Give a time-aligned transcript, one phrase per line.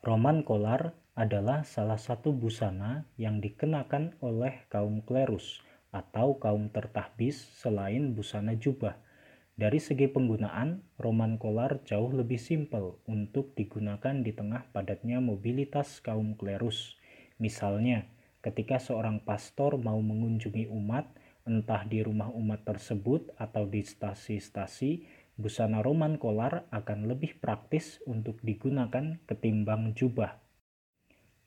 [0.00, 5.60] Roman kolar adalah salah satu busana yang dikenakan oleh kaum klerus
[5.92, 8.96] atau kaum tertahbis selain busana jubah.
[9.60, 16.32] Dari segi penggunaan, Roman kolar jauh lebih simpel untuk digunakan di tengah padatnya mobilitas kaum
[16.32, 16.96] klerus.
[17.36, 18.08] Misalnya,
[18.40, 21.12] ketika seorang pastor mau mengunjungi umat,
[21.44, 25.04] entah di rumah umat tersebut atau di stasi-stasi,
[25.40, 30.36] busana Roman kolar akan lebih praktis untuk digunakan ketimbang jubah.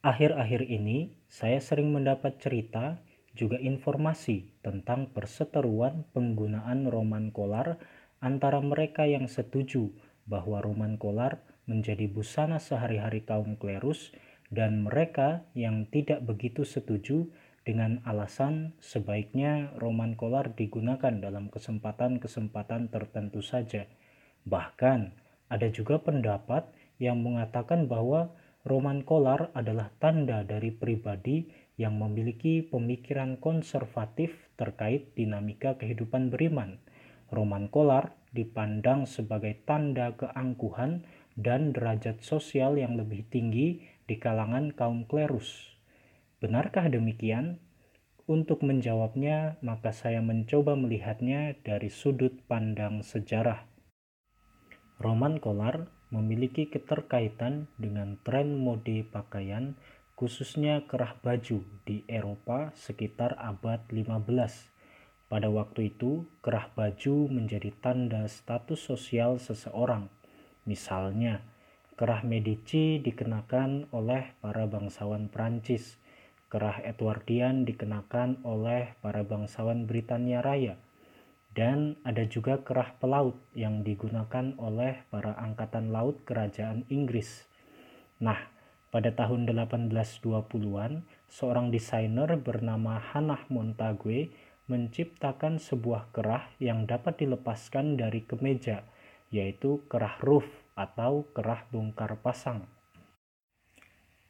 [0.03, 2.99] Akhir-akhir ini, saya sering mendapat cerita
[3.37, 7.79] juga informasi tentang perseteruan penggunaan Roman kolar
[8.19, 9.93] antara mereka yang setuju
[10.27, 14.11] bahwa Roman kolar menjadi busana sehari-hari kaum klerus
[14.51, 17.31] dan mereka yang tidak begitu setuju
[17.63, 23.87] dengan alasan sebaiknya Roman kolar digunakan dalam kesempatan-kesempatan tertentu saja.
[24.43, 24.99] Bahkan
[25.47, 26.67] ada juga pendapat
[26.99, 35.75] yang mengatakan bahwa Roman kolar adalah tanda dari pribadi yang memiliki pemikiran konservatif terkait dinamika
[35.75, 36.79] kehidupan beriman
[37.33, 41.01] Roman kolar dipandang sebagai tanda keangkuhan
[41.33, 45.72] dan derajat sosial yang lebih tinggi di kalangan kaum klerus.
[46.43, 47.63] Benarkah demikian?
[48.27, 53.63] Untuk menjawabnya, maka saya mencoba melihatnya dari sudut pandang sejarah.
[54.99, 59.79] Roman kolar memiliki keterkaitan dengan tren mode pakaian
[60.19, 64.73] khususnya kerah baju di Eropa sekitar abad 15
[65.31, 70.05] pada waktu itu, kerah baju menjadi tanda status sosial seseorang.
[70.67, 71.41] Misalnya,
[71.97, 75.97] kerah Medici dikenakan oleh para bangsawan Prancis,
[76.53, 80.77] kerah Edwardian dikenakan oleh para bangsawan Britania Raya,
[81.57, 87.49] dan ada juga kerah pelaut yang digunakan oleh para angkatan laut kerajaan Inggris.
[88.21, 88.37] Nah,
[88.93, 94.29] pada tahun 1820-an, seorang desainer bernama Hannah Montague
[94.69, 98.85] menciptakan sebuah kerah yang dapat dilepaskan dari kemeja,
[99.33, 100.45] yaitu kerah roof
[100.77, 102.69] atau kerah bongkar pasang.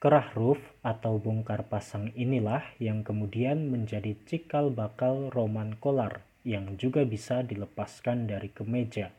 [0.04, 7.08] Kerah roof atau bongkar pasang inilah yang kemudian menjadi cikal bakal roman kolar yang juga
[7.08, 9.16] bisa dilepaskan dari kemeja.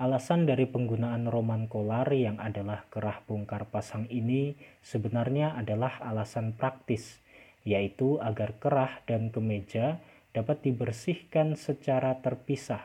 [0.00, 7.20] Alasan dari penggunaan roman kolar yang adalah kerah bongkar pasang ini sebenarnya adalah alasan praktis,
[7.60, 10.00] yaitu agar kerah dan kemeja
[10.32, 12.80] dapat dibersihkan secara terpisah.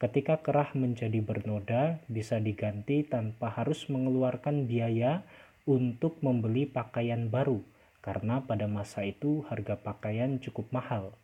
[0.00, 5.20] Ketika kerah menjadi bernoda, bisa diganti tanpa harus mengeluarkan biaya
[5.68, 7.62] untuk membeli pakaian baru,
[8.02, 11.14] karena pada masa itu harga pakaian cukup mahal.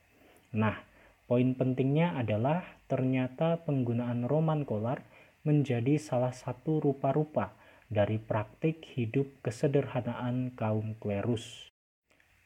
[0.55, 0.79] Nah,
[1.27, 5.03] poin pentingnya adalah ternyata penggunaan roman kolar
[5.43, 7.57] menjadi salah satu rupa-rupa
[7.89, 11.69] dari praktik hidup kesederhanaan kaum klerus.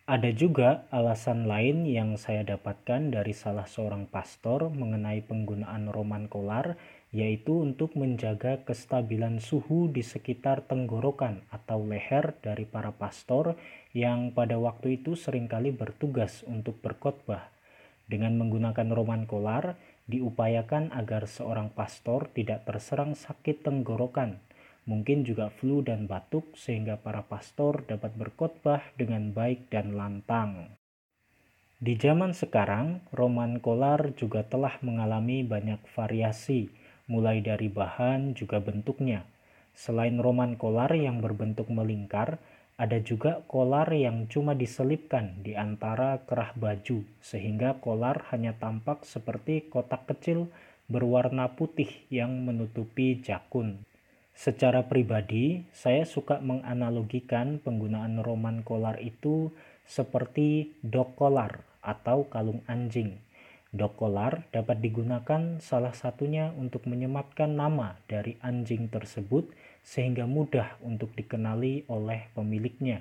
[0.02, 6.74] Ada juga alasan lain yang saya dapatkan dari salah seorang pastor mengenai penggunaan roman kolar,
[7.12, 13.54] yaitu untuk menjaga kestabilan suhu di sekitar tenggorokan atau leher dari para pastor
[13.92, 17.52] yang pada waktu itu sering kali bertugas untuk berkhotbah.
[18.08, 19.76] Dengan menggunakan roman kolar,
[20.08, 24.40] diupayakan agar seorang pastor tidak terserang sakit tenggorokan
[24.82, 30.74] mungkin juga flu dan batuk sehingga para pastor dapat berkhotbah dengan baik dan lantang.
[31.82, 36.70] Di zaman sekarang, roman kolar juga telah mengalami banyak variasi,
[37.12, 39.28] mulai dari bahan juga bentuknya.
[39.76, 42.40] Selain roman kolar yang berbentuk melingkar,
[42.80, 49.68] ada juga kolar yang cuma diselipkan di antara kerah baju, sehingga kolar hanya tampak seperti
[49.68, 50.48] kotak kecil
[50.88, 53.84] berwarna putih yang menutupi jakun.
[54.32, 59.52] Secara pribadi, saya suka menganalogikan penggunaan roman kolar itu
[59.84, 63.20] seperti dog collar atau kalung anjing.
[63.72, 69.48] Dog collar dapat digunakan salah satunya untuk menyematkan nama dari anjing tersebut
[69.80, 73.00] sehingga mudah untuk dikenali oleh pemiliknya.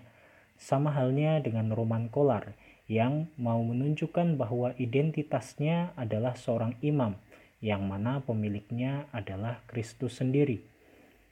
[0.55, 2.55] Sama halnya dengan roman kolar
[2.87, 7.19] yang mau menunjukkan bahwa identitasnya adalah seorang imam
[7.59, 10.63] yang mana pemiliknya adalah Kristus sendiri.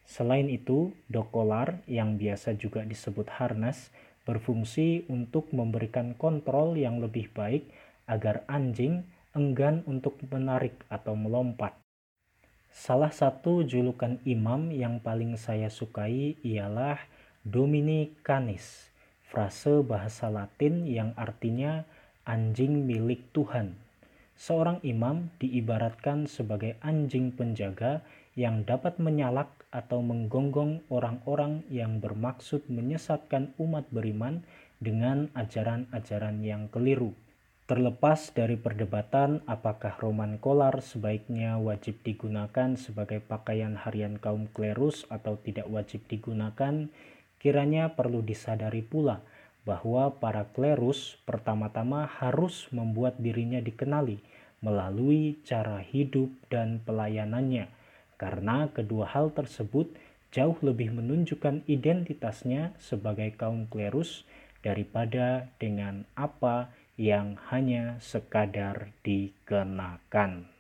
[0.04, 3.88] Selain itu, dokolar yang biasa juga disebut harness
[4.28, 7.64] berfungsi untuk memberikan kontrol yang lebih baik
[8.04, 9.06] agar anjing
[9.38, 11.78] enggan untuk menarik atau melompat.
[12.70, 17.02] Salah satu julukan imam yang paling saya sukai ialah
[17.40, 18.92] Dominicanis,
[19.26, 21.88] frase bahasa Latin yang artinya
[22.28, 23.74] anjing milik Tuhan.
[24.40, 28.06] Seorang imam diibaratkan sebagai anjing penjaga
[28.38, 34.46] yang dapat menyalak atau menggonggong orang-orang yang bermaksud menyesatkan umat beriman
[34.80, 37.12] dengan ajaran-ajaran yang keliru.
[37.70, 45.38] Terlepas dari perdebatan apakah roman kolar sebaiknya wajib digunakan sebagai pakaian harian kaum klerus atau
[45.38, 46.90] tidak wajib digunakan,
[47.38, 49.22] kiranya perlu disadari pula
[49.70, 54.18] bahwa para klerus pertama-tama harus membuat dirinya dikenali
[54.66, 57.70] melalui cara hidup dan pelayanannya,
[58.18, 59.94] karena kedua hal tersebut
[60.34, 64.26] jauh lebih menunjukkan identitasnya sebagai kaum klerus
[64.66, 70.59] daripada dengan apa yang hanya sekadar dikenakan.